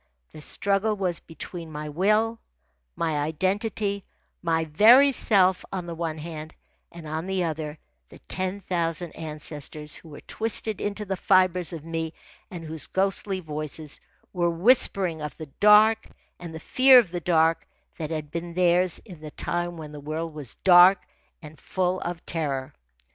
The 0.31 0.41
struggle 0.41 0.95
was 0.95 1.19
between 1.19 1.71
my 1.71 1.87
will, 1.87 2.39
my 2.95 3.19
identity, 3.19 4.03
my 4.41 4.65
very 4.65 5.11
self, 5.11 5.63
on 5.71 5.85
the 5.85 5.93
one 5.93 6.17
hand, 6.17 6.55
and 6.91 7.07
on 7.07 7.27
the 7.27 7.43
other, 7.43 7.77
the 8.09 8.17
ten 8.27 8.61
thousand 8.61 9.11
ancestors 9.15 9.93
who 9.93 10.09
were 10.09 10.21
twisted 10.21 10.81
into 10.81 11.05
the 11.05 11.17
fibres 11.17 11.71
of 11.71 11.85
me 11.85 12.13
and 12.49 12.63
whose 12.65 12.87
ghostly 12.87 13.41
voices 13.41 13.99
were 14.33 14.49
whispering 14.49 15.21
of 15.21 15.37
the 15.37 15.51
dark 15.59 16.07
and 16.39 16.55
the 16.55 16.59
fear 16.59 16.97
of 16.97 17.11
the 17.11 17.21
dark 17.21 17.67
that 17.99 18.09
had 18.09 18.31
been 18.31 18.55
theirs 18.55 18.97
in 19.05 19.19
the 19.21 19.29
time 19.29 19.77
when 19.77 19.91
the 19.91 19.99
world 19.99 20.33
was 20.33 20.55
dark 20.63 21.05
and 21.43 21.61
full 21.61 21.99
of 22.01 22.25
terror. 22.25 22.73